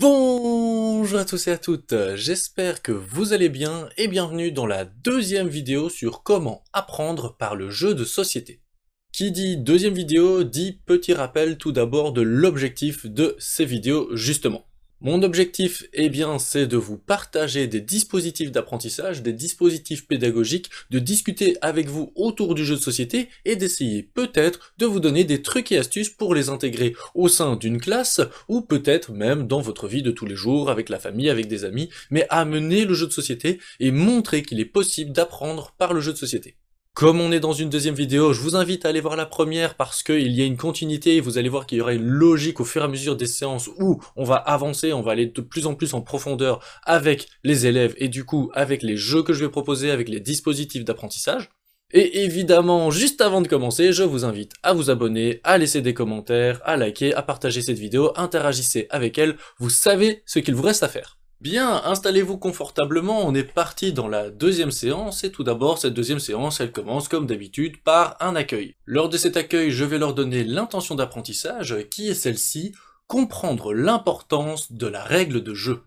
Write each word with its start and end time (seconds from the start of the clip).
Bonjour 0.00 1.18
à 1.18 1.24
tous 1.24 1.48
et 1.48 1.50
à 1.50 1.58
toutes, 1.58 1.92
j'espère 2.14 2.82
que 2.82 2.92
vous 2.92 3.32
allez 3.32 3.48
bien 3.48 3.88
et 3.96 4.06
bienvenue 4.06 4.52
dans 4.52 4.64
la 4.64 4.84
deuxième 4.84 5.48
vidéo 5.48 5.88
sur 5.88 6.22
comment 6.22 6.62
apprendre 6.72 7.36
par 7.36 7.56
le 7.56 7.68
jeu 7.68 7.94
de 7.94 8.04
société. 8.04 8.62
Qui 9.10 9.32
dit 9.32 9.56
deuxième 9.56 9.94
vidéo 9.94 10.44
dit 10.44 10.80
petit 10.86 11.14
rappel 11.14 11.58
tout 11.58 11.72
d'abord 11.72 12.12
de 12.12 12.22
l'objectif 12.22 13.06
de 13.06 13.34
ces 13.40 13.64
vidéos 13.64 14.14
justement. 14.14 14.67
Mon 15.00 15.22
objectif, 15.22 15.84
eh 15.92 16.08
bien, 16.08 16.40
c'est 16.40 16.66
de 16.66 16.76
vous 16.76 16.98
partager 16.98 17.68
des 17.68 17.80
dispositifs 17.80 18.50
d'apprentissage, 18.50 19.22
des 19.22 19.32
dispositifs 19.32 20.08
pédagogiques, 20.08 20.70
de 20.90 20.98
discuter 20.98 21.56
avec 21.60 21.86
vous 21.86 22.10
autour 22.16 22.56
du 22.56 22.64
jeu 22.64 22.74
de 22.74 22.80
société 22.80 23.28
et 23.44 23.54
d'essayer 23.54 24.02
peut-être 24.02 24.74
de 24.78 24.86
vous 24.86 24.98
donner 24.98 25.22
des 25.22 25.40
trucs 25.40 25.70
et 25.70 25.78
astuces 25.78 26.10
pour 26.10 26.34
les 26.34 26.48
intégrer 26.48 26.96
au 27.14 27.28
sein 27.28 27.54
d'une 27.54 27.80
classe 27.80 28.20
ou 28.48 28.60
peut-être 28.60 29.12
même 29.12 29.46
dans 29.46 29.60
votre 29.60 29.86
vie 29.86 30.02
de 30.02 30.10
tous 30.10 30.26
les 30.26 30.34
jours, 30.34 30.68
avec 30.68 30.88
la 30.88 30.98
famille, 30.98 31.30
avec 31.30 31.46
des 31.46 31.64
amis, 31.64 31.90
mais 32.10 32.26
amener 32.28 32.84
le 32.84 32.94
jeu 32.94 33.06
de 33.06 33.12
société 33.12 33.60
et 33.78 33.92
montrer 33.92 34.42
qu'il 34.42 34.58
est 34.58 34.64
possible 34.64 35.12
d'apprendre 35.12 35.74
par 35.78 35.94
le 35.94 36.00
jeu 36.00 36.12
de 36.12 36.18
société. 36.18 36.56
Comme 36.98 37.20
on 37.20 37.30
est 37.30 37.38
dans 37.38 37.52
une 37.52 37.70
deuxième 37.70 37.94
vidéo, 37.94 38.32
je 38.32 38.40
vous 38.40 38.56
invite 38.56 38.84
à 38.84 38.88
aller 38.88 39.00
voir 39.00 39.14
la 39.14 39.24
première 39.24 39.76
parce 39.76 40.02
qu'il 40.02 40.32
y 40.32 40.42
a 40.42 40.44
une 40.44 40.56
continuité 40.56 41.14
et 41.14 41.20
vous 41.20 41.38
allez 41.38 41.48
voir 41.48 41.64
qu'il 41.64 41.78
y 41.78 41.80
aura 41.80 41.92
une 41.92 42.02
logique 42.02 42.58
au 42.58 42.64
fur 42.64 42.82
et 42.82 42.84
à 42.84 42.88
mesure 42.88 43.14
des 43.14 43.28
séances 43.28 43.70
où 43.78 44.02
on 44.16 44.24
va 44.24 44.34
avancer, 44.34 44.92
on 44.92 45.00
va 45.00 45.12
aller 45.12 45.26
de 45.26 45.40
plus 45.40 45.66
en 45.66 45.76
plus 45.76 45.94
en 45.94 46.00
profondeur 46.00 46.58
avec 46.82 47.28
les 47.44 47.66
élèves 47.66 47.94
et 47.98 48.08
du 48.08 48.24
coup 48.24 48.50
avec 48.52 48.82
les 48.82 48.96
jeux 48.96 49.22
que 49.22 49.32
je 49.32 49.44
vais 49.44 49.48
proposer, 49.48 49.92
avec 49.92 50.08
les 50.08 50.18
dispositifs 50.18 50.84
d'apprentissage. 50.84 51.50
Et 51.92 52.24
évidemment, 52.24 52.90
juste 52.90 53.20
avant 53.20 53.42
de 53.42 53.46
commencer, 53.46 53.92
je 53.92 54.02
vous 54.02 54.24
invite 54.24 54.54
à 54.64 54.72
vous 54.72 54.90
abonner, 54.90 55.40
à 55.44 55.56
laisser 55.56 55.82
des 55.82 55.94
commentaires, 55.94 56.60
à 56.64 56.76
liker, 56.76 57.14
à 57.14 57.22
partager 57.22 57.62
cette 57.62 57.78
vidéo, 57.78 58.10
interagissez 58.16 58.88
avec 58.90 59.18
elle, 59.18 59.36
vous 59.60 59.70
savez 59.70 60.24
ce 60.26 60.40
qu'il 60.40 60.56
vous 60.56 60.64
reste 60.64 60.82
à 60.82 60.88
faire. 60.88 61.17
Bien, 61.40 61.82
installez-vous 61.84 62.36
confortablement, 62.36 63.24
on 63.24 63.32
est 63.32 63.44
parti 63.44 63.92
dans 63.92 64.08
la 64.08 64.28
deuxième 64.28 64.72
séance, 64.72 65.22
et 65.22 65.30
tout 65.30 65.44
d'abord, 65.44 65.78
cette 65.78 65.94
deuxième 65.94 66.18
séance, 66.18 66.60
elle 66.60 66.72
commence 66.72 67.06
comme 67.06 67.28
d'habitude 67.28 67.80
par 67.84 68.16
un 68.18 68.34
accueil. 68.34 68.74
Lors 68.86 69.08
de 69.08 69.16
cet 69.16 69.36
accueil, 69.36 69.70
je 69.70 69.84
vais 69.84 69.98
leur 69.98 70.14
donner 70.14 70.42
l'intention 70.42 70.96
d'apprentissage, 70.96 71.76
qui 71.90 72.08
est 72.08 72.14
celle-ci, 72.14 72.74
comprendre 73.06 73.72
l'importance 73.72 74.72
de 74.72 74.88
la 74.88 75.04
règle 75.04 75.44
de 75.44 75.54
jeu. 75.54 75.82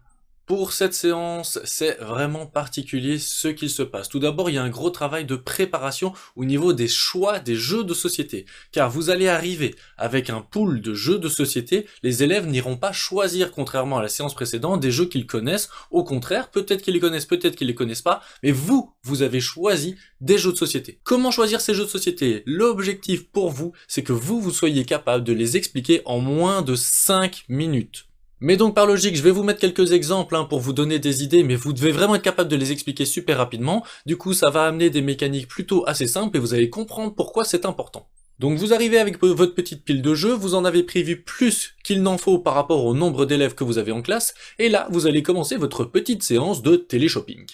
Pour 0.52 0.74
cette 0.74 0.94
séance, 0.94 1.60
c'est 1.64 1.98
vraiment 2.02 2.46
particulier 2.46 3.20
ce 3.20 3.48
qu'il 3.48 3.70
se 3.70 3.84
passe. 3.84 4.10
Tout 4.10 4.20
d'abord, 4.20 4.50
il 4.50 4.56
y 4.56 4.58
a 4.58 4.64
un 4.64 4.70
gros 4.70 4.90
travail 4.90 5.24
de 5.24 5.38
préparation 5.38 6.12
au 6.36 6.44
niveau 6.44 6.74
des 6.74 6.90
choix 6.90 7.40
des 7.40 7.56
jeux 7.56 7.86
de 7.86 7.94
société. 7.94 8.46
Car 8.74 8.92
vous 8.92 9.10
allez 9.10 9.30
arriver 9.30 9.74
avec 9.98 10.30
un 10.30 10.42
pool 10.42 10.82
de 10.82 10.94
jeux 10.94 11.20
de 11.20 11.30
société, 11.30 11.88
les 12.04 12.22
élèves 12.22 12.48
n'iront 12.48 12.76
pas 12.76 12.92
choisir, 12.92 13.54
contrairement 13.54 14.00
à 14.00 14.02
la 14.02 14.10
séance 14.10 14.34
précédente, 14.34 14.82
des 14.82 14.92
jeux 14.92 15.06
qu'ils 15.06 15.26
connaissent. 15.26 15.70
Au 15.90 16.04
contraire, 16.04 16.52
peut-être 16.52 16.82
qu'ils 16.82 16.96
les 16.96 17.00
connaissent, 17.00 17.26
peut-être 17.26 17.56
qu'ils 17.56 17.68
les 17.68 17.74
connaissent 17.74 18.02
pas, 18.02 18.22
mais 18.44 18.52
vous, 18.52 18.92
vous 19.04 19.22
avez 19.22 19.40
choisi 19.40 19.96
des 20.20 20.38
jeux 20.38 20.52
de 20.52 20.58
société. 20.58 21.00
Comment 21.06 21.32
choisir 21.32 21.62
ces 21.62 21.74
jeux 21.74 21.86
de 21.86 21.90
société? 21.90 22.44
L'objectif 22.46 23.26
pour 23.30 23.52
vous, 23.52 23.72
c'est 23.88 24.04
que 24.04 24.12
vous, 24.12 24.42
vous 24.42 24.52
soyez 24.52 24.84
capable 24.84 25.24
de 25.24 25.32
les 25.32 25.56
expliquer 25.56 26.02
en 26.04 26.20
moins 26.20 26.62
de 26.62 26.76
5 26.76 27.46
minutes. 27.48 28.11
Mais 28.44 28.58
donc 28.58 28.74
par 28.74 28.88
logique, 28.88 29.16
je 29.16 29.22
vais 29.22 29.30
vous 29.30 29.44
mettre 29.44 29.60
quelques 29.60 29.92
exemples 29.92 30.36
hein, 30.36 30.46
pour 30.46 30.60
vous 30.60 30.74
donner 30.74 30.98
des 30.98 31.24
idées, 31.24 31.44
mais 31.44 31.56
vous 31.56 31.74
devez 31.74 31.92
vraiment 31.92 32.16
être 32.16 32.24
capable 32.24 32.50
de 32.50 32.56
les 32.56 32.72
expliquer 32.72 33.06
super 33.06 33.38
rapidement. 33.38 33.86
Du 34.08 34.18
coup, 34.18 34.34
ça 34.34 34.50
va 34.50 34.66
amener 34.66 34.90
des 34.90 35.04
mécaniques 35.04 35.48
plutôt 35.48 35.84
assez 35.88 36.08
simples 36.08 36.38
et 36.38 36.40
vous 36.40 36.56
allez 36.56 36.72
comprendre 36.72 37.14
pourquoi 37.14 37.46
c'est 37.46 37.68
important. 37.68 38.10
Donc 38.40 38.58
vous 38.58 38.74
arrivez 38.74 38.98
avec 38.98 39.22
votre 39.22 39.54
petite 39.54 39.86
pile 39.86 40.02
de 40.02 40.16
jeux, 40.16 40.34
vous 40.34 40.56
en 40.56 40.66
avez 40.66 40.82
prévu 40.82 41.22
plus 41.22 41.76
qu'il 41.84 42.02
n'en 42.02 42.18
faut 42.18 42.40
par 42.40 42.56
rapport 42.56 42.84
au 42.84 42.96
nombre 42.96 43.28
d'élèves 43.28 43.54
que 43.54 43.64
vous 43.64 43.78
avez 43.78 43.92
en 43.92 44.02
classe, 44.02 44.34
et 44.58 44.70
là, 44.70 44.88
vous 44.90 45.06
allez 45.06 45.22
commencer 45.22 45.58
votre 45.58 45.86
petite 45.86 46.24
séance 46.24 46.64
de 46.64 46.76
téléshopping. 46.76 47.46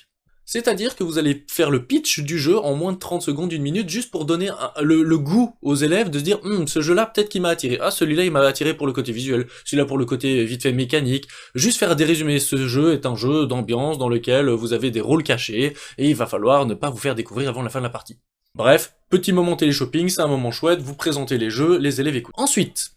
C'est-à-dire 0.48 0.96
que 0.96 1.04
vous 1.04 1.18
allez 1.18 1.44
faire 1.50 1.70
le 1.70 1.86
pitch 1.86 2.22
du 2.22 2.40
jeu 2.40 2.58
en 2.58 2.74
moins 2.74 2.94
de 2.94 2.98
30 2.98 3.22
secondes, 3.22 3.52
une 3.52 3.62
minute, 3.62 3.90
juste 3.90 4.12
pour 4.12 4.24
donner 4.24 4.50
le, 4.82 5.18
goût 5.18 5.54
aux 5.62 5.76
élèves 5.76 6.10
de 6.10 6.20
se 6.20 6.24
dire 6.24 6.40
hum, 6.46 6.70
ce 6.70 6.80
jeu-là 6.80 7.06
peut-être 7.06 7.28
qu'il 7.28 7.42
m'a 7.42 7.50
attiré. 7.50 7.78
Ah, 7.82 7.92
celui-là 7.92 8.24
il 8.24 8.32
m'a 8.32 8.40
attiré 8.40 8.74
pour 8.74 8.88
le 8.88 8.94
côté 8.94 9.12
visuel, 9.12 9.48
celui-là 9.66 9.86
pour 9.86 9.98
le 9.98 10.06
côté 10.06 10.46
vite 10.46 10.64
fait 10.64 10.72
mécanique. 10.72 11.28
Juste 11.54 11.78
faire 11.78 11.98
des 11.98 12.06
résumés. 12.06 12.40
Ce 12.40 12.66
jeu 12.66 12.94
est 12.94 13.06
un 13.06 13.16
jeu 13.16 13.46
d'ambiance 13.46 13.98
dans 13.98 14.08
lequel 14.08 14.50
vous 14.50 14.72
avez 14.72 14.90
des 14.90 15.02
rôles 15.02 15.24
cachés 15.24 15.74
et 15.98 16.10
il 16.10 16.16
va 16.16 16.28
falloir 16.28 16.66
ne 16.66 16.76
pas 16.76 16.90
vous 16.90 16.98
faire 16.98 17.14
découvrir 17.14 17.50
avant 17.50 17.62
la 17.62 17.70
fin 17.70 17.80
de 17.80 17.84
la 17.84 17.90
partie. 17.90 18.18
Bref, 18.56 18.96
petit 19.10 19.34
moment 19.34 19.58
télé-shopping, 19.58 20.08
c'est 20.08 20.22
un 20.22 20.28
moment 20.28 20.52
chouette, 20.52 20.80
vous 20.80 20.96
présentez 20.96 21.38
les 21.38 21.50
jeux, 21.50 21.78
les 21.78 22.00
élèves 22.00 22.16
écoutent. 22.16 22.34
Ensuite, 22.38 22.92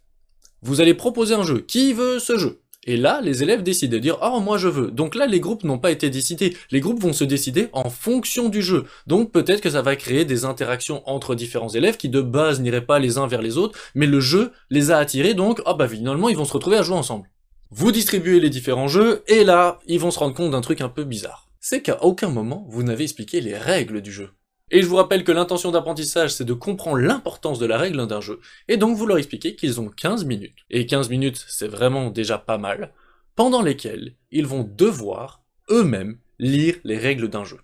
vous 0.63 0.81
allez 0.81 0.95
proposer 0.95 1.35
un 1.35 1.43
jeu. 1.43 1.61
Qui 1.61 1.95
veut 1.95 2.21
ce 2.21 2.39
jeu? 2.39 2.61
Et 2.85 2.97
là, 2.97 3.21
les 3.23 3.43
élèves 3.43 3.63
décident 3.63 3.93
de 3.93 3.99
dire 3.99 4.19
«Oh, 4.23 4.41
moi 4.41 4.57
je 4.57 4.69
veux». 4.69 4.91
Donc 4.93 5.15
là, 5.15 5.27
les 5.27 5.41
groupes 5.41 5.65
n'ont 5.65 5.79
pas 5.79 5.91
été 5.91 6.09
décidés. 6.09 6.57
Les 6.71 6.81
groupes 6.81 7.01
vont 7.01 7.13
se 7.13 7.25
décider 7.25 7.69
en 7.73 7.91
fonction 7.91 8.49
du 8.49 8.63
jeu. 8.63 8.85
Donc 9.07 9.33
peut-être 9.33 9.61
que 9.61 9.71
ça 9.71 9.83
va 9.83 9.97
créer 9.97 10.25
des 10.25 10.47
interactions 10.47 11.03
entre 11.09 11.35
différents 11.35 11.69
élèves 11.69 11.99
qui 11.99 12.09
de 12.09 12.23
base 12.23 12.61
n'iraient 12.61 12.87
pas 12.87 12.99
les 12.99 13.19
uns 13.19 13.27
vers 13.27 13.43
les 13.43 13.59
autres, 13.59 13.79
mais 13.95 14.07
le 14.07 14.21
jeu 14.21 14.53
les 14.71 14.91
a 14.91 14.99
attirés, 14.99 15.35
donc 15.35 15.61
oh 15.67 15.75
bah 15.75 15.89
finalement 15.89 16.29
ils 16.29 16.37
vont 16.37 16.45
se 16.45 16.55
retrouver 16.55 16.79
à 16.79 16.83
jouer 16.83 16.97
ensemble. 16.97 17.29
Vous 17.71 17.93
distribuez 17.93 18.41
les 18.41 18.51
différents 18.51 18.89
jeux, 18.89 19.23
et 19.29 19.45
là, 19.45 19.79
ils 19.87 20.01
vont 20.01 20.11
se 20.11 20.19
rendre 20.19 20.35
compte 20.35 20.51
d'un 20.51 20.61
truc 20.61 20.81
un 20.81 20.89
peu 20.89 21.05
bizarre. 21.05 21.49
C'est 21.61 21.83
qu'à 21.83 22.03
aucun 22.03 22.31
moment, 22.31 22.67
vous 22.69 22.83
n'avez 22.83 23.05
expliqué 23.05 23.41
les 23.41 23.57
règles 23.57 24.01
du 24.01 24.11
jeu. 24.11 24.31
Et 24.71 24.83
je 24.83 24.87
vous 24.87 24.97
rappelle 24.97 25.25
que 25.25 25.33
l'intention 25.33 25.73
d'apprentissage, 25.73 26.33
c'est 26.33 26.45
de 26.45 26.53
comprendre 26.53 26.99
l'importance 26.99 27.59
de 27.59 27.67
la 27.67 27.77
règle 27.77 28.07
d'un 28.07 28.21
jeu, 28.21 28.41
et 28.69 28.77
donc 28.77 28.97
vous 28.97 29.07
leur 29.07 29.19
expliquez 29.19 29.57
qu'ils 29.57 29.81
ont 29.81 29.89
15 29.89 30.25
minutes, 30.25 30.59
et 30.71 30.87
15 30.87 31.09
minutes 31.11 31.45
c'est 31.49 31.67
vraiment 31.67 32.11
déjà 32.11 32.39
pas 32.39 32.59
mal, 32.59 32.93
pendant 33.35 33.63
lesquelles 33.63 34.15
ils 34.31 34.47
vont 34.47 34.63
devoir, 34.63 35.43
eux-mêmes, 35.71 36.19
lire 36.39 36.77
les 36.85 36.99
règles 36.99 37.29
d'un 37.29 37.45
jeu. 37.45 37.59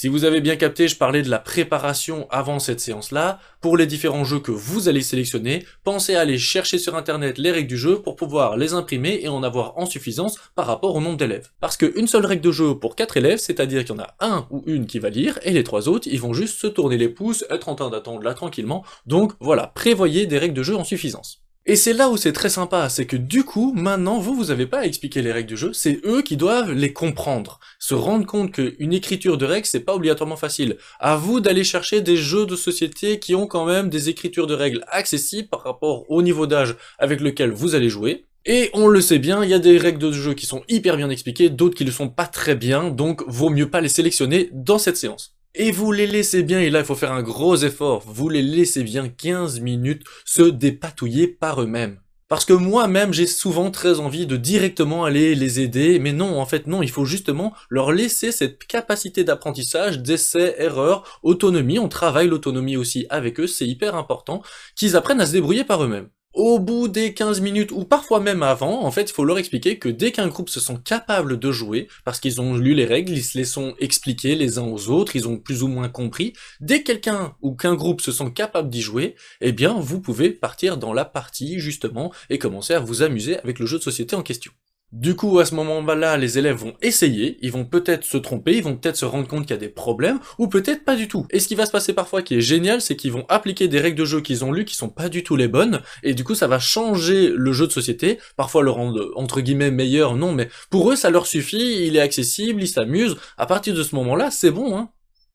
Si 0.00 0.06
vous 0.06 0.24
avez 0.24 0.40
bien 0.40 0.54
capté, 0.54 0.86
je 0.86 0.94
parlais 0.94 1.22
de 1.22 1.28
la 1.28 1.40
préparation 1.40 2.28
avant 2.30 2.60
cette 2.60 2.78
séance-là. 2.78 3.40
Pour 3.60 3.76
les 3.76 3.84
différents 3.84 4.22
jeux 4.22 4.38
que 4.38 4.52
vous 4.52 4.88
allez 4.88 5.02
sélectionner, 5.02 5.66
pensez 5.82 6.14
à 6.14 6.20
aller 6.20 6.38
chercher 6.38 6.78
sur 6.78 6.94
internet 6.94 7.36
les 7.36 7.50
règles 7.50 7.66
du 7.66 7.76
jeu 7.76 8.00
pour 8.00 8.14
pouvoir 8.14 8.56
les 8.56 8.74
imprimer 8.74 9.18
et 9.22 9.26
en 9.26 9.42
avoir 9.42 9.76
en 9.76 9.86
suffisance 9.86 10.38
par 10.54 10.68
rapport 10.68 10.94
au 10.94 11.00
nombre 11.00 11.16
d'élèves. 11.16 11.48
Parce 11.58 11.76
qu'une 11.76 12.06
seule 12.06 12.26
règle 12.26 12.42
de 12.42 12.52
jeu 12.52 12.78
pour 12.78 12.94
4 12.94 13.16
élèves, 13.16 13.38
c'est-à-dire 13.38 13.84
qu'il 13.84 13.96
y 13.96 13.98
en 13.98 14.04
a 14.04 14.14
un 14.20 14.46
ou 14.50 14.62
une 14.66 14.86
qui 14.86 15.00
va 15.00 15.10
lire, 15.10 15.40
et 15.42 15.50
les 15.50 15.64
trois 15.64 15.88
autres, 15.88 16.06
ils 16.08 16.20
vont 16.20 16.32
juste 16.32 16.60
se 16.60 16.68
tourner 16.68 16.96
les 16.96 17.08
pouces, 17.08 17.44
être 17.50 17.68
en 17.68 17.74
train 17.74 17.90
d'attendre 17.90 18.22
là 18.22 18.34
tranquillement. 18.34 18.84
Donc 19.06 19.32
voilà, 19.40 19.66
prévoyez 19.66 20.26
des 20.26 20.38
règles 20.38 20.54
de 20.54 20.62
jeu 20.62 20.76
en 20.76 20.84
suffisance. 20.84 21.42
Et 21.70 21.76
c'est 21.76 21.92
là 21.92 22.08
où 22.08 22.16
c'est 22.16 22.32
très 22.32 22.48
sympa, 22.48 22.88
c'est 22.88 23.04
que 23.04 23.18
du 23.18 23.44
coup, 23.44 23.74
maintenant, 23.76 24.20
vous, 24.20 24.34
vous 24.34 24.50
avez 24.50 24.64
pas 24.64 24.78
à 24.78 24.86
expliquer 24.86 25.20
les 25.20 25.32
règles 25.32 25.50
du 25.50 25.56
jeu, 25.58 25.74
c'est 25.74 26.00
eux 26.06 26.22
qui 26.22 26.38
doivent 26.38 26.72
les 26.72 26.94
comprendre. 26.94 27.60
Se 27.78 27.94
rendre 27.94 28.24
compte 28.24 28.52
qu'une 28.52 28.94
écriture 28.94 29.36
de 29.36 29.44
règles, 29.44 29.66
c'est 29.66 29.80
pas 29.80 29.94
obligatoirement 29.94 30.38
facile. 30.38 30.78
À 30.98 31.16
vous 31.16 31.40
d'aller 31.40 31.64
chercher 31.64 32.00
des 32.00 32.16
jeux 32.16 32.46
de 32.46 32.56
société 32.56 33.18
qui 33.18 33.34
ont 33.34 33.46
quand 33.46 33.66
même 33.66 33.90
des 33.90 34.08
écritures 34.08 34.46
de 34.46 34.54
règles 34.54 34.82
accessibles 34.88 35.48
par 35.48 35.62
rapport 35.62 36.10
au 36.10 36.22
niveau 36.22 36.46
d'âge 36.46 36.74
avec 36.98 37.20
lequel 37.20 37.50
vous 37.50 37.74
allez 37.74 37.90
jouer. 37.90 38.24
Et 38.46 38.70
on 38.72 38.88
le 38.88 39.02
sait 39.02 39.18
bien, 39.18 39.44
il 39.44 39.50
y 39.50 39.54
a 39.54 39.58
des 39.58 39.76
règles 39.76 39.98
de 39.98 40.10
jeu 40.10 40.32
qui 40.32 40.46
sont 40.46 40.62
hyper 40.70 40.96
bien 40.96 41.10
expliquées, 41.10 41.50
d'autres 41.50 41.76
qui 41.76 41.84
le 41.84 41.92
sont 41.92 42.08
pas 42.08 42.26
très 42.26 42.54
bien, 42.54 42.88
donc 42.88 43.22
vaut 43.26 43.50
mieux 43.50 43.68
pas 43.68 43.82
les 43.82 43.90
sélectionner 43.90 44.48
dans 44.54 44.78
cette 44.78 44.96
séance. 44.96 45.37
Et 45.54 45.72
vous 45.72 45.92
les 45.92 46.06
laissez 46.06 46.42
bien, 46.42 46.60
et 46.60 46.70
là 46.70 46.80
il 46.80 46.84
faut 46.84 46.94
faire 46.94 47.12
un 47.12 47.22
gros 47.22 47.56
effort, 47.56 48.04
vous 48.06 48.28
les 48.28 48.42
laissez 48.42 48.82
bien 48.82 49.08
15 49.08 49.60
minutes 49.60 50.04
se 50.24 50.42
dépatouiller 50.42 51.26
par 51.26 51.62
eux-mêmes. 51.62 51.98
Parce 52.28 52.44
que 52.44 52.52
moi-même 52.52 53.14
j'ai 53.14 53.26
souvent 53.26 53.70
très 53.70 54.00
envie 54.00 54.26
de 54.26 54.36
directement 54.36 55.04
aller 55.04 55.34
les 55.34 55.60
aider, 55.60 55.98
mais 55.98 56.12
non, 56.12 56.38
en 56.38 56.44
fait 56.44 56.66
non, 56.66 56.82
il 56.82 56.90
faut 56.90 57.06
justement 57.06 57.54
leur 57.70 57.90
laisser 57.92 58.30
cette 58.32 58.66
capacité 58.66 59.24
d'apprentissage, 59.24 60.00
d'essai, 60.00 60.54
erreur, 60.58 61.20
autonomie, 61.22 61.78
on 61.78 61.88
travaille 61.88 62.28
l'autonomie 62.28 62.76
aussi 62.76 63.06
avec 63.08 63.40
eux, 63.40 63.46
c'est 63.46 63.66
hyper 63.66 63.94
important, 63.94 64.42
qu'ils 64.76 64.96
apprennent 64.96 65.22
à 65.22 65.26
se 65.26 65.32
débrouiller 65.32 65.64
par 65.64 65.82
eux-mêmes 65.82 66.10
au 66.34 66.58
bout 66.58 66.88
des 66.88 67.14
15 67.14 67.40
minutes, 67.40 67.72
ou 67.72 67.84
parfois 67.84 68.20
même 68.20 68.42
avant, 68.42 68.84
en 68.84 68.90
fait, 68.90 69.10
il 69.10 69.12
faut 69.12 69.24
leur 69.24 69.38
expliquer 69.38 69.78
que 69.78 69.88
dès 69.88 70.12
qu'un 70.12 70.28
groupe 70.28 70.50
se 70.50 70.60
sent 70.60 70.78
capable 70.84 71.38
de 71.38 71.50
jouer, 71.50 71.88
parce 72.04 72.20
qu'ils 72.20 72.40
ont 72.40 72.56
lu 72.56 72.74
les 72.74 72.84
règles, 72.84 73.12
ils 73.12 73.24
se 73.24 73.36
les 73.36 73.44
sont 73.44 73.74
expliquées 73.78 74.34
les 74.34 74.58
uns 74.58 74.66
aux 74.66 74.88
autres, 74.88 75.16
ils 75.16 75.26
ont 75.26 75.38
plus 75.38 75.62
ou 75.62 75.68
moins 75.68 75.88
compris, 75.88 76.34
dès 76.60 76.82
que 76.82 76.92
quelqu'un 76.92 77.34
ou 77.42 77.54
qu'un 77.54 77.74
groupe 77.74 78.00
se 78.00 78.12
sent 78.12 78.32
capable 78.34 78.70
d'y 78.70 78.82
jouer, 78.82 79.16
eh 79.40 79.52
bien, 79.52 79.74
vous 79.80 80.00
pouvez 80.00 80.30
partir 80.30 80.76
dans 80.76 80.92
la 80.92 81.04
partie, 81.04 81.58
justement, 81.58 82.12
et 82.30 82.38
commencer 82.38 82.74
à 82.74 82.80
vous 82.80 83.02
amuser 83.02 83.38
avec 83.38 83.58
le 83.58 83.66
jeu 83.66 83.78
de 83.78 83.82
société 83.82 84.14
en 84.14 84.22
question. 84.22 84.52
Du 84.90 85.14
coup, 85.14 85.38
à 85.38 85.44
ce 85.44 85.54
moment-là, 85.54 86.16
les 86.16 86.38
élèves 86.38 86.56
vont 86.56 86.72
essayer, 86.80 87.36
ils 87.42 87.52
vont 87.52 87.66
peut-être 87.66 88.04
se 88.04 88.16
tromper, 88.16 88.56
ils 88.56 88.62
vont 88.62 88.74
peut-être 88.74 88.96
se 88.96 89.04
rendre 89.04 89.28
compte 89.28 89.42
qu'il 89.42 89.50
y 89.50 89.52
a 89.52 89.58
des 89.58 89.68
problèmes, 89.68 90.18
ou 90.38 90.48
peut-être 90.48 90.82
pas 90.82 90.96
du 90.96 91.08
tout. 91.08 91.26
Et 91.30 91.40
ce 91.40 91.48
qui 91.48 91.56
va 91.56 91.66
se 91.66 91.70
passer 91.70 91.92
parfois 91.92 92.22
qui 92.22 92.36
est 92.36 92.40
génial, 92.40 92.80
c'est 92.80 92.96
qu'ils 92.96 93.12
vont 93.12 93.26
appliquer 93.28 93.68
des 93.68 93.80
règles 93.80 93.98
de 93.98 94.06
jeu 94.06 94.22
qu'ils 94.22 94.46
ont 94.46 94.52
lues 94.52 94.64
qui 94.64 94.74
sont 94.74 94.88
pas 94.88 95.10
du 95.10 95.22
tout 95.22 95.36
les 95.36 95.46
bonnes, 95.46 95.82
et 96.02 96.14
du 96.14 96.24
coup 96.24 96.34
ça 96.34 96.46
va 96.46 96.58
changer 96.58 97.28
le 97.28 97.52
jeu 97.52 97.66
de 97.66 97.72
société, 97.72 98.18
parfois 98.38 98.62
le 98.62 98.70
rendre 98.70 99.12
entre 99.14 99.42
guillemets 99.42 99.70
meilleur, 99.70 100.16
non, 100.16 100.32
mais 100.32 100.48
pour 100.70 100.90
eux 100.90 100.96
ça 100.96 101.10
leur 101.10 101.26
suffit, 101.26 101.86
il 101.86 101.96
est 101.96 102.00
accessible, 102.00 102.62
ils 102.62 102.68
s'amusent, 102.68 103.16
à 103.36 103.44
partir 103.44 103.74
de 103.74 103.82
ce 103.82 103.94
moment-là, 103.94 104.30
c'est 104.30 104.50
bon, 104.50 104.74
hein. 104.74 104.88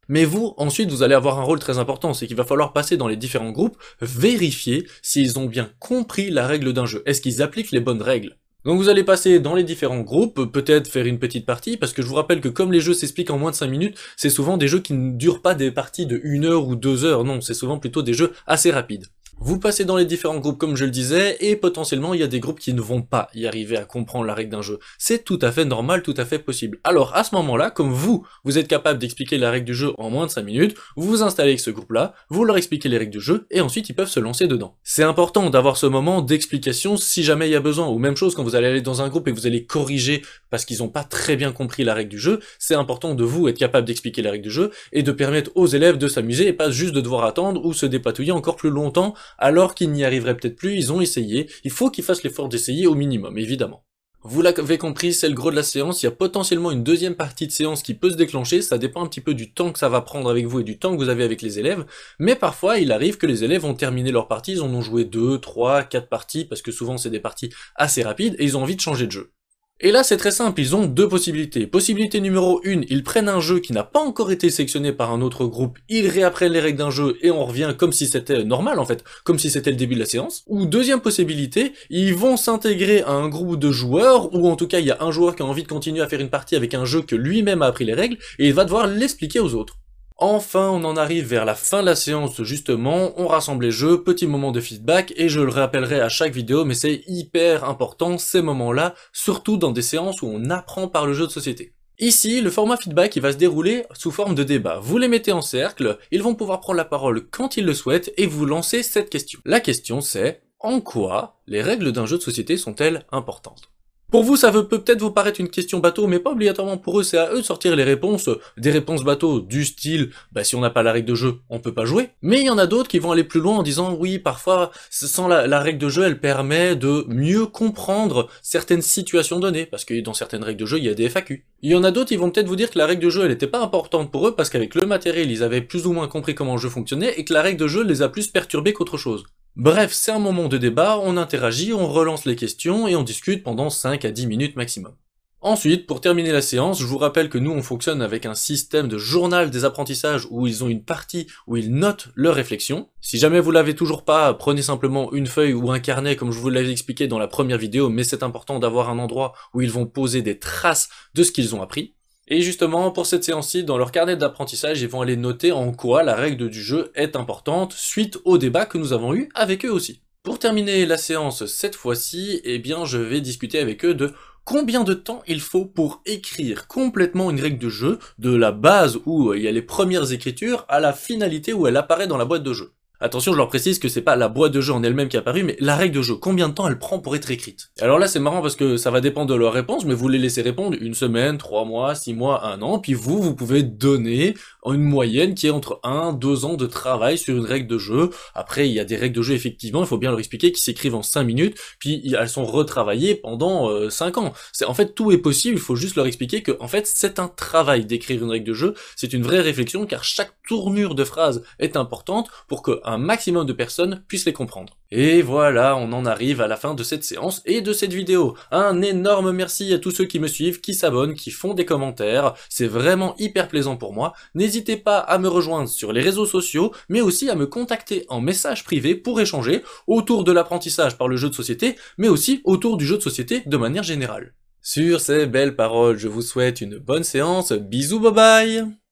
Mais 0.10 0.26
vous, 0.26 0.54
ensuite, 0.58 0.90
vous 0.90 1.04
allez 1.04 1.16
avoir 1.16 1.40
un 1.40 1.44
rôle 1.44 1.60
très 1.60 1.78
important, 1.78 2.14
c'est 2.14 2.28
qu'il 2.28 2.36
va 2.36 2.44
falloir 2.44 2.74
passer 2.74 2.98
dans 2.98 3.08
les 3.08 3.16
différents 3.16 3.52
groupes, 3.52 3.78
vérifier 4.02 4.88
s'ils 5.02 5.40
ont 5.40 5.46
bien 5.46 5.70
compris 5.80 6.30
la 6.32 6.46
règle 6.48 6.74
d'un 6.74 6.86
jeu. 6.86 7.04
Est-ce 7.06 7.22
qu'ils 7.22 7.42
appliquent 7.42 7.72
les 7.72 7.80
bonnes 7.80 8.02
règles? 8.02 8.38
Donc 8.66 8.78
vous 8.78 8.90
allez 8.90 9.04
passer 9.04 9.40
dans 9.40 9.56
les 9.56 9.64
différents 9.64 10.02
groupes, 10.02 10.52
peut-être 10.52 10.88
faire 10.88 11.06
une 11.06 11.20
petite 11.20 11.46
partie, 11.46 11.76
parce 11.76 11.92
que 11.92 12.02
je 12.02 12.08
vous 12.08 12.16
rappelle 12.16 12.40
que 12.40 12.48
comme 12.50 12.72
les 12.72 12.80
jeux 12.80 12.94
s'expliquent 12.94 13.32
en 13.32 13.38
moins 13.38 13.52
de 13.52 13.56
5 13.56 13.68
minutes, 13.68 13.98
c'est 14.16 14.30
souvent 14.30 14.58
des 14.58 14.68
jeux 14.68 14.80
qui 14.80 14.94
ne 14.94 15.12
durent 15.18 15.42
pas 15.42 15.56
des 15.56 15.72
parties 15.72 16.06
de 16.06 16.22
1 16.24 16.44
heure 16.46 16.68
ou 16.68 16.76
2 16.76 17.04
heures, 17.04 17.24
non, 17.26 17.42
c'est 17.42 17.54
souvent 17.54 17.78
plutôt 17.78 18.02
des 18.02 18.14
jeux 18.14 18.32
assez 18.48 18.72
rapides. 18.72 19.08
Vous 19.40 19.60
passez 19.60 19.84
dans 19.84 19.98
les 19.98 20.06
différents 20.06 20.40
groupes 20.40 20.58
comme 20.58 20.78
je 20.78 20.86
le 20.86 20.92
disais, 20.92 21.36
et 21.42 21.58
potentiellement 21.58 22.14
il 22.14 22.22
y 22.22 22.24
a 22.24 22.28
des 22.28 22.40
groupes 22.40 22.60
qui 22.60 22.74
ne 22.74 22.80
vont 22.80 23.02
pas 23.02 23.28
y 23.36 23.46
arriver 23.46 23.76
à 23.76 23.84
comprendre 23.84 24.26
la 24.26 24.34
règle 24.34 24.52
d'un 24.52 24.62
jeu. 24.62 24.80
C'est 24.98 25.26
tout 25.26 25.38
à 25.42 25.52
fait 25.52 25.66
normal, 25.66 26.02
tout 26.02 26.14
à 26.16 26.24
fait 26.24 26.40
possible. 26.40 26.80
Alors 26.86 27.14
à 27.14 27.26
ce 27.26 27.36
moment-là, 27.36 27.70
comme 27.70 27.92
vous, 27.92 28.26
vous 28.46 28.58
êtes 28.58 28.70
capable 28.70 29.00
d'expliquer 29.00 29.38
la 29.38 29.52
règle 29.52 29.66
du 29.66 29.74
jeu 29.74 29.92
en 29.98 30.10
moins 30.10 30.28
de 30.28 30.32
5 30.32 30.44
minutes, 30.44 30.76
vous 30.96 31.08
vous 31.08 31.24
installez 31.24 31.50
avec 31.50 31.60
ce 31.60 31.72
groupe-là, 31.72 32.14
vous 32.30 32.46
leur 32.46 32.56
expliquez 32.56 32.88
les 32.88 32.98
règles 32.98 33.12
du 33.12 33.20
jeu, 33.20 33.46
et 33.52 33.60
ensuite 33.60 33.90
ils 33.90 33.94
peuvent 33.94 34.08
se 34.08 34.22
lancer 34.22 34.48
dedans. 34.48 34.78
C'est 34.82 35.04
important 35.04 35.50
d'avoir 35.50 35.76
ce 35.76 35.88
moment 35.88 36.22
d'explication 36.22 36.96
si 36.96 37.24
jamais 37.24 37.50
il 37.50 37.52
y 37.52 37.56
a 37.56 37.60
besoin, 37.60 37.90
ou 37.90 37.98
même 38.00 38.16
chose 38.16 38.36
quand 38.36 38.44
vous 38.44 38.56
allez 38.56 38.68
aller 38.68 38.82
dans 38.82 39.02
un 39.02 39.10
groupe 39.10 39.28
et 39.28 39.32
que 39.34 39.38
vous 39.38 39.48
allez 39.48 39.66
corriger 39.66 40.22
parce 40.50 40.64
qu'ils 40.64 40.78
n'ont 40.80 40.90
pas 40.90 41.04
très 41.04 41.36
bien 41.36 41.52
compris 41.52 41.84
la 41.84 41.94
règle 41.94 42.10
du 42.10 42.20
jeu, 42.20 42.40
c'est 42.60 42.76
important 42.76 43.14
de 43.14 43.24
vous 43.26 43.50
être 43.50 43.58
capable 43.58 43.88
d'expliquer 43.88 44.22
la 44.22 44.32
règle 44.32 44.44
du 44.44 44.52
jeu, 44.52 44.72
et 44.94 45.04
de 45.04 45.12
permettre 45.12 45.52
aux 45.56 45.68
élèves 45.68 45.98
de 45.98 46.08
s'amuser 46.08 46.48
et 46.48 46.54
pas 46.54 46.72
juste 46.72 46.94
de 46.94 47.02
devoir 47.02 47.26
attendre 47.26 47.66
ou 47.66 47.74
se 47.74 47.86
dépatouiller 47.86 48.32
encore 48.32 48.56
plus 48.56 48.70
longtemps 48.70 49.14
alors 49.38 49.76
qu'ils 49.76 49.92
n'y 49.92 50.06
arriveraient 50.06 50.38
peut-être 50.38 50.56
plus, 50.56 50.76
ils 50.76 50.92
ont 50.92 51.02
essayé, 51.02 51.50
il 51.64 51.72
faut 51.72 51.90
qu'ils 51.90 52.04
fassent 52.04 52.24
l'effort 52.24 52.50
d'essayer 52.50 52.88
au 52.88 52.96
minimum, 52.96 53.38
évidemment. 53.38 53.86
Vous 54.26 54.42
l'avez 54.42 54.78
compris, 54.78 55.14
c'est 55.14 55.28
le 55.28 55.36
gros 55.36 55.52
de 55.52 55.56
la 55.58 55.64
séance, 55.64 56.02
il 56.02 56.06
y 56.06 56.08
a 56.08 56.12
potentiellement 56.12 56.72
une 56.72 56.84
deuxième 56.84 57.16
partie 57.16 57.46
de 57.46 57.52
séance 57.52 57.84
qui 57.84 57.94
peut 57.94 58.10
se 58.10 58.16
déclencher, 58.16 58.62
ça 58.62 58.78
dépend 58.78 59.04
un 59.04 59.08
petit 59.08 59.20
peu 59.20 59.34
du 59.34 59.54
temps 59.54 59.74
que 59.74 59.80
ça 59.80 59.90
va 59.90 60.00
prendre 60.00 60.30
avec 60.30 60.46
vous 60.46 60.62
et 60.62 60.64
du 60.64 60.80
temps 60.80 60.94
que 60.94 61.04
vous 61.04 61.10
avez 61.10 61.26
avec 61.26 61.42
les 61.42 61.60
élèves, 61.60 61.86
mais 62.20 62.38
parfois 62.38 62.80
il 62.80 62.94
arrive 62.94 63.18
que 63.18 63.28
les 63.28 63.44
élèves 63.44 63.66
ont 63.66 63.74
terminé 63.74 64.12
leur 64.12 64.30
partie, 64.30 64.54
ils 64.54 64.62
en 64.62 64.74
ont 64.74 64.82
joué 64.82 65.04
2, 65.04 65.40
3, 65.40 65.84
4 65.84 66.08
parties, 66.08 66.46
parce 66.46 66.62
que 66.62 66.72
souvent 66.72 66.98
c'est 66.98 67.10
des 67.10 67.20
parties 67.20 67.50
assez 67.76 68.02
rapides, 68.02 68.36
et 68.40 68.46
ils 68.46 68.56
ont 68.56 68.62
envie 68.62 68.78
de 68.78 68.82
changer 68.82 69.08
de 69.08 69.12
jeu. 69.12 69.34
Et 69.80 69.92
là 69.92 70.02
c'est 70.02 70.16
très 70.16 70.32
simple, 70.32 70.62
ils 70.62 70.78
ont 70.78 70.86
deux 70.86 71.10
possibilités. 71.10 71.68
Possibilité 71.68 72.22
numéro 72.22 72.62
1, 72.66 72.84
ils 72.88 73.04
prennent 73.04 73.28
un 73.28 73.42
jeu 73.42 73.60
qui 73.60 73.74
n'a 73.74 73.84
pas 73.84 74.00
encore 74.00 74.32
été 74.32 74.50
sélectionné 74.50 74.94
par 74.94 75.12
un 75.12 75.22
autre 75.22 75.46
groupe, 75.46 75.78
ils 75.90 76.08
réapprennent 76.08 76.54
les 76.54 76.62
règles 76.62 76.78
d'un 76.78 76.90
jeu 76.90 77.18
et 77.22 77.32
on 77.32 77.44
revient 77.44 77.74
comme 77.78 77.92
si 77.92 78.08
c'était 78.08 78.46
normal 78.46 78.80
en 78.80 78.86
fait, 78.86 79.04
comme 79.26 79.38
si 79.38 79.50
c'était 79.50 79.72
le 79.72 79.76
début 79.76 79.96
de 79.96 80.00
la 80.00 80.06
séance. 80.06 80.44
Ou 80.48 80.66
deuxième 80.66 81.02
possibilité, 81.02 81.74
ils 81.90 82.16
vont 82.16 82.38
s'intégrer 82.38 83.02
à 83.02 83.12
un 83.12 83.28
groupe 83.28 83.60
de 83.60 83.72
joueurs, 83.72 84.34
ou 84.34 84.48
en 84.48 84.56
tout 84.56 84.68
cas 84.68 84.80
il 84.80 84.86
y 84.86 84.92
a 84.92 85.04
un 85.04 85.12
joueur 85.12 85.36
qui 85.36 85.44
a 85.44 85.46
envie 85.46 85.64
de 85.64 85.68
continuer 85.68 86.02
à 86.02 86.08
faire 86.08 86.22
une 86.22 86.30
partie 86.30 86.56
avec 86.56 86.74
un 86.76 86.86
jeu 86.86 87.02
que 87.02 87.18
lui-même 87.18 87.62
a 87.62 87.66
appris 87.66 87.84
les 87.84 87.94
règles, 87.94 88.18
et 88.40 88.48
il 88.48 88.54
va 88.54 88.64
devoir 88.64 88.88
l'expliquer 88.88 89.42
aux 89.42 89.54
autres. 89.54 89.83
Enfin, 90.26 90.70
on 90.70 90.86
en 90.86 90.96
arrive 90.96 91.28
vers 91.28 91.44
la 91.44 91.54
fin 91.54 91.82
de 91.82 91.86
la 91.86 91.98
séance 91.98 92.42
justement, 92.44 93.12
on 93.18 93.28
rassemble 93.28 93.66
les 93.66 93.72
jeux, 93.72 94.04
petit 94.04 94.26
moment 94.26 94.54
de 94.54 94.62
feedback, 94.62 95.12
et 95.18 95.28
je 95.28 95.42
le 95.42 95.50
rappellerai 95.52 96.00
à 96.00 96.08
chaque 96.08 96.32
vidéo, 96.32 96.64
mais 96.64 96.76
c'est 96.76 97.04
hyper 97.08 97.66
important 97.66 98.18
ces 98.18 98.42
moments-là, 98.42 98.96
surtout 99.12 99.58
dans 99.58 99.74
des 99.74 99.82
séances 99.82 100.22
où 100.22 100.28
on 100.28 100.50
apprend 100.50 100.88
par 100.88 101.06
le 101.06 101.14
jeu 101.14 101.28
de 101.28 101.32
société. 101.32 101.74
Ici, 102.00 102.40
le 102.40 102.50
format 102.52 102.78
feedback 102.78 103.18
il 103.18 103.22
va 103.22 103.34
se 103.34 103.38
dérouler 103.38 103.84
sous 103.92 104.12
forme 104.12 104.34
de 104.34 104.46
débat. 104.46 104.80
Vous 104.80 104.98
les 104.98 105.10
mettez 105.10 105.34
en 105.34 105.42
cercle, 105.42 105.98
ils 106.10 106.24
vont 106.24 106.36
pouvoir 106.36 106.62
prendre 106.62 106.78
la 106.78 106.86
parole 106.86 107.28
quand 107.30 107.58
ils 107.58 107.66
le 107.66 107.74
souhaitent, 107.74 108.14
et 108.16 108.26
vous 108.26 108.46
lancez 108.46 108.82
cette 108.82 109.10
question. 109.10 109.42
La 109.44 109.60
question 109.60 110.00
c'est, 110.00 110.42
en 110.62 110.80
quoi 110.80 111.42
les 111.48 111.62
règles 111.62 111.92
d'un 111.92 112.06
jeu 112.06 112.18
de 112.18 112.24
société 112.24 112.56
sont-elles 112.56 113.06
importantes? 113.12 113.73
Pour 114.14 114.22
vous, 114.22 114.38
ça 114.38 114.52
peut 114.52 114.68
peut-être 114.68 115.02
vous 115.02 115.10
paraître 115.10 115.40
une 115.40 115.50
question 115.50 115.80
bateau, 115.80 116.06
mais 116.06 116.20
pas 116.20 116.30
obligatoirement 116.30 116.78
pour 116.78 117.00
eux, 117.00 117.04
c'est 117.04 117.18
à 117.18 117.32
eux 117.34 117.38
de 117.38 117.42
sortir 117.42 117.76
les 117.76 117.84
réponses, 117.84 118.30
des 118.58 118.70
réponses 118.70 119.04
bateau 119.04 119.40
du 119.40 119.66
style, 119.66 120.12
bah 120.32 120.44
si 120.44 120.56
on 120.56 120.60
n'a 120.60 120.70
pas 120.70 120.84
la 120.84 120.92
règle 120.92 121.10
de 121.10 121.16
jeu, 121.16 121.40
on 121.50 121.60
peut 121.60 121.74
pas 121.74 121.86
jouer. 121.86 122.12
Mais 122.22 122.40
il 122.40 122.46
y 122.46 122.50
en 122.52 122.60
a 122.60 122.68
d'autres 122.68 122.90
qui 122.90 123.00
vont 123.00 123.12
aller 123.12 123.24
plus 123.24 123.40
loin 123.40 123.58
en 123.58 123.64
disant, 123.64 123.98
oui, 124.00 124.20
parfois, 124.20 124.70
sans 124.92 125.28
la, 125.28 125.48
la, 125.48 125.60
règle 125.60 125.80
de 125.80 125.90
jeu, 125.90 126.04
elle 126.04 126.20
permet 126.20 126.76
de 126.76 127.06
mieux 127.08 127.48
comprendre 127.48 128.30
certaines 128.44 128.84
situations 128.84 129.40
données, 129.40 129.66
parce 129.66 129.84
que 129.84 130.00
dans 130.00 130.14
certaines 130.14 130.44
règles 130.44 130.60
de 130.60 130.68
jeu, 130.68 130.78
il 130.78 130.84
y 130.84 130.90
a 130.90 130.94
des 130.94 131.10
FAQ. 131.10 131.44
Il 131.64 131.72
y 131.72 131.76
en 131.76 131.84
a 131.84 131.90
d'autres, 131.90 132.12
ils 132.12 132.20
vont 132.20 132.30
peut-être 132.30 132.46
vous 132.46 132.56
dire 132.56 132.70
que 132.70 132.78
la 132.78 132.86
règle 132.86 133.02
de 133.02 133.10
jeu, 133.10 133.26
elle 133.26 133.32
était 133.32 133.48
pas 133.48 133.64
importante 133.64 134.12
pour 134.12 134.28
eux, 134.28 134.36
parce 134.36 134.52
qu'avec 134.52 134.76
le 134.76 134.86
matériel, 134.86 135.32
ils 135.32 135.42
avaient 135.42 135.62
plus 135.62 135.88
ou 135.88 135.92
moins 135.92 136.08
compris 136.08 136.36
comment 136.36 136.54
le 136.54 136.62
jeu 136.62 136.70
fonctionnait, 136.70 137.16
et 137.20 137.26
que 137.26 137.34
la 137.34 137.42
règle 137.42 137.62
de 137.62 137.68
jeu 137.68 137.84
les 137.84 138.04
a 138.04 138.10
plus 138.10 138.28
perturbés 138.28 138.74
qu'autre 138.74 138.98
chose. 138.98 139.24
Bref, 139.56 139.94
c'est 139.94 140.12
un 140.12 140.18
moment 140.18 140.48
de 140.48 140.58
débat, 140.58 141.00
on 141.04 141.16
interagit, 141.16 141.74
on 141.74 141.88
relance 141.88 142.26
les 142.26 142.36
questions 142.36 142.88
et 142.88 142.96
on 142.96 143.04
discute 143.04 143.44
pendant 143.44 143.70
5 143.70 144.04
à 144.04 144.10
10 144.10 144.26
minutes 144.26 144.56
maximum. 144.56 144.96
Ensuite, 145.42 145.86
pour 145.86 146.02
terminer 146.02 146.32
la 146.32 146.42
séance, 146.42 146.80
je 146.80 146.86
vous 146.88 146.98
rappelle 146.98 147.30
que 147.30 147.38
nous 147.38 147.52
on 147.52 147.62
fonctionne 147.62 148.02
avec 148.02 148.26
un 148.26 148.34
système 148.34 148.88
de 148.88 148.98
journal 148.98 149.52
des 149.52 149.64
apprentissages 149.64 150.26
où 150.32 150.48
ils 150.48 150.64
ont 150.64 150.70
une 150.70 150.84
partie 150.84 151.28
où 151.46 151.56
ils 151.56 151.72
notent 151.72 152.08
leurs 152.16 152.34
réflexions. 152.34 152.90
Si 153.00 153.20
jamais 153.20 153.40
vous 153.40 153.52
l'avez 153.52 153.76
toujours 153.76 154.06
pas, 154.06 154.34
prenez 154.34 154.64
simplement 154.64 155.14
une 155.14 155.28
feuille 155.28 155.54
ou 155.54 155.70
un 155.70 155.80
carnet 155.80 156.16
comme 156.16 156.32
je 156.32 156.40
vous 156.40 156.50
l'avais 156.50 156.72
expliqué 156.72 157.06
dans 157.06 157.20
la 157.20 157.28
première 157.28 157.60
vidéo, 157.60 157.90
mais 157.90 158.04
c'est 158.04 158.24
important 158.24 158.58
d'avoir 158.58 158.90
un 158.90 158.98
endroit 158.98 159.34
où 159.54 159.62
ils 159.62 159.70
vont 159.70 159.86
poser 159.86 160.24
des 160.24 160.40
traces 160.40 160.90
de 161.14 161.22
ce 161.22 161.32
qu'ils 161.32 161.54
ont 161.54 161.62
appris. 161.62 161.94
Et 162.28 162.42
justement, 162.42 162.92
pour 162.92 163.06
cette 163.06 163.26
séance-ci, 163.26 163.66
dans 163.66 163.78
leur 163.78 163.92
carnet 163.92 164.16
d'apprentissage, 164.16 164.82
ils 164.82 164.88
vont 164.88 165.02
aller 165.02 165.18
noter 165.18 165.52
en 165.52 165.74
quoi 165.74 166.04
la 166.04 166.16
règle 166.16 166.50
du 166.50 166.62
jeu 166.62 166.92
est 166.96 167.18
importante 167.18 167.74
suite 167.74 168.18
au 168.24 168.38
débat 168.38 168.66
que 168.66 168.78
nous 168.78 168.94
avons 168.94 169.14
eu 169.14 169.30
avec 169.36 169.66
eux 169.66 169.72
aussi. 169.72 170.02
Pour 170.24 170.40
terminer 170.40 170.86
la 170.86 170.98
séance 170.98 171.46
cette 171.48 171.76
fois-ci, 171.76 172.40
eh 172.46 172.60
bien 172.60 172.86
je 172.86 172.98
vais 172.98 173.20
discuter 173.20 173.60
avec 173.60 173.84
eux 173.84 173.94
de 173.94 174.14
combien 174.46 174.86
de 174.86 174.94
temps 174.94 175.22
il 175.28 175.42
faut 175.42 175.66
pour 175.66 176.02
écrire 176.06 176.68
complètement 176.68 177.30
une 177.30 177.42
règle 177.42 177.60
de 177.60 177.68
jeu, 177.68 178.00
de 178.20 178.34
la 178.34 178.54
base 178.54 179.00
où 179.06 179.34
il 179.34 179.42
y 179.42 179.50
a 179.50 179.52
les 179.52 179.62
premières 179.62 180.14
écritures 180.14 180.66
à 180.70 180.80
la 180.80 180.94
finalité 180.94 181.52
où 181.52 181.68
elle 181.68 181.76
apparaît 181.76 182.08
dans 182.08 182.18
la 182.18 182.24
boîte 182.24 182.44
de 182.44 182.54
jeu. 182.54 182.72
Attention, 183.04 183.34
je 183.34 183.38
leur 183.38 183.50
précise 183.50 183.80
que 183.80 183.90
c'est 183.90 184.02
pas 184.02 184.16
la 184.16 184.30
boîte 184.30 184.54
de 184.54 184.62
jeu 184.62 184.72
en 184.72 184.82
elle-même 184.82 185.10
qui 185.10 185.18
est 185.18 185.20
apparue, 185.20 185.44
mais 185.44 185.58
la 185.60 185.76
règle 185.76 185.98
de 185.98 186.02
jeu. 186.02 186.16
Combien 186.16 186.48
de 186.48 186.54
temps 186.54 186.70
elle 186.70 186.80
prend 186.80 187.00
pour 187.00 187.18
être 187.18 187.32
écrite? 187.32 187.70
Alors 187.82 188.00
là, 188.00 188.08
c'est 188.08 188.22
marrant 188.22 188.42
parce 188.42 188.56
que 188.56 188.78
ça 188.78 188.92
va 188.92 189.02
dépendre 189.02 189.28
de 189.28 189.36
leur 189.36 189.52
réponse, 189.52 189.84
mais 189.84 189.94
vous 189.94 190.08
les 190.08 190.18
laissez 190.18 190.42
répondre 190.42 190.78
une 190.80 190.94
semaine, 190.94 191.38
trois 191.38 191.66
mois, 191.66 191.96
six 191.96 192.14
mois, 192.14 192.46
un 192.46 192.62
an, 192.62 192.80
puis 192.80 192.94
vous, 192.94 193.22
vous 193.22 193.36
pouvez 193.36 193.62
donner 193.62 194.36
une 194.66 194.84
moyenne 194.84 195.36
qui 195.36 195.48
est 195.48 195.50
entre 195.50 195.82
un, 195.84 196.14
deux 196.14 196.46
ans 196.46 196.54
de 196.54 196.66
travail 196.66 197.18
sur 197.18 197.36
une 197.36 197.44
règle 197.44 197.68
de 197.68 197.78
jeu. 197.78 198.10
Après, 198.36 198.70
il 198.70 198.74
y 198.74 198.80
a 198.80 198.86
des 198.86 198.96
règles 198.96 199.18
de 199.18 199.22
jeu, 199.22 199.34
effectivement, 199.34 199.82
il 199.82 199.88
faut 199.88 199.98
bien 199.98 200.12
leur 200.12 200.20
expliquer, 200.20 200.54
qui 200.54 200.62
s'écrivent 200.62 200.96
en 200.96 201.04
cinq 201.04 201.24
minutes, 201.24 201.58
puis 201.80 202.16
elles 202.18 202.30
sont 202.30 202.46
retravaillées 202.46 203.16
pendant 203.16 203.70
euh, 203.70 203.90
cinq 203.90 204.18
ans. 204.18 204.32
C'est 204.54 204.64
En 204.64 204.74
fait, 204.74 204.96
tout 204.96 205.12
est 205.12 205.18
possible, 205.18 205.56
il 205.56 205.62
faut 205.62 205.76
juste 205.76 205.98
leur 205.98 206.06
expliquer 206.06 206.42
que, 206.42 206.56
en 206.62 206.70
fait, 206.70 206.88
c'est 206.88 207.20
un 207.20 207.28
travail 207.28 207.84
d'écrire 207.84 208.24
une 208.24 208.32
règle 208.32 208.48
de 208.48 208.54
jeu, 208.54 208.76
c'est 208.96 209.12
une 209.12 209.24
vraie 209.24 209.42
réflexion, 209.42 209.86
car 209.86 210.06
chaque 210.06 210.32
tournure 210.48 210.96
de 210.96 211.04
phrase 211.04 211.44
est 211.60 211.76
importante 211.76 212.30
pour 212.48 212.62
que 212.62 212.80
un 212.94 212.98
maximum 212.98 213.46
de 213.46 213.54
personnes 213.54 214.04
puissent 214.08 214.26
les 214.26 214.34
comprendre. 214.34 214.78
Et 214.92 215.22
voilà, 215.22 215.76
on 215.76 215.92
en 215.92 216.06
arrive 216.06 216.40
à 216.40 216.48
la 216.48 216.56
fin 216.56 216.76
de 216.76 216.84
cette 216.84 217.04
séance 217.04 217.42
et 217.46 217.62
de 217.62 217.74
cette 217.74 217.94
vidéo. 217.94 218.36
Un 218.52 218.82
énorme 218.82 219.32
merci 219.32 219.74
à 219.74 219.80
tous 219.80 219.92
ceux 219.92 220.06
qui 220.06 220.20
me 220.20 220.28
suivent, 220.28 220.62
qui 220.62 220.74
s'abonnent, 220.74 221.16
qui 221.16 221.32
font 221.32 221.54
des 221.54 221.66
commentaires, 221.66 222.36
c'est 222.50 222.68
vraiment 222.68 223.16
hyper 223.18 223.48
plaisant 223.48 223.76
pour 223.76 223.94
moi. 223.94 224.14
N'hésitez 224.36 224.78
pas 224.78 225.00
à 225.00 225.18
me 225.18 225.28
rejoindre 225.28 225.70
sur 225.70 225.92
les 225.92 226.02
réseaux 226.02 226.26
sociaux, 226.26 226.72
mais 226.90 227.02
aussi 227.02 227.30
à 227.30 227.36
me 227.36 227.48
contacter 227.48 228.06
en 228.10 228.22
message 228.22 228.64
privé 228.64 228.96
pour 228.96 229.20
échanger 229.20 229.64
autour 229.88 230.24
de 230.24 230.32
l'apprentissage 230.32 230.98
par 230.98 231.08
le 231.08 231.18
jeu 231.18 231.30
de 231.30 231.36
société, 231.36 231.76
mais 231.98 232.10
aussi 232.10 232.42
autour 232.44 232.78
du 232.78 232.86
jeu 232.86 232.98
de 232.98 233.04
société 233.04 233.42
de 233.46 233.58
manière 233.58 233.84
générale. 233.84 234.34
Sur 234.62 235.02
ces 235.02 235.26
belles 235.26 235.56
paroles, 235.56 235.98
je 235.98 236.08
vous 236.08 236.22
souhaite 236.22 236.62
une 236.62 236.78
bonne 236.78 237.04
séance, 237.04 237.52
bisous 237.52 238.00
bye 238.00 238.14
bye 238.14 238.83